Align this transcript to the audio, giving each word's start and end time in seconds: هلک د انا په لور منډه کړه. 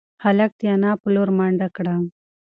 هلک 0.23 0.51
د 0.59 0.61
انا 0.73 0.91
په 1.01 1.07
لور 1.15 1.29
منډه 1.37 1.67
کړه. 1.75 1.95